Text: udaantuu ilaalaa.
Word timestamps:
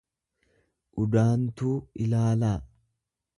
udaantuu 1.03 1.75
ilaalaa. 2.07 2.57